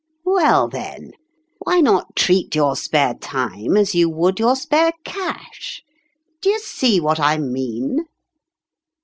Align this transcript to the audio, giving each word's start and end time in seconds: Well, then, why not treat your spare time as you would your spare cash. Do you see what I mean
Well, 0.25 0.67
then, 0.67 1.11
why 1.59 1.79
not 1.79 2.15
treat 2.15 2.55
your 2.55 2.75
spare 2.75 3.13
time 3.13 3.77
as 3.77 3.93
you 3.93 4.09
would 4.09 4.39
your 4.39 4.55
spare 4.55 4.93
cash. 5.03 5.83
Do 6.41 6.49
you 6.49 6.57
see 6.57 6.99
what 6.99 7.19
I 7.19 7.37
mean 7.37 8.07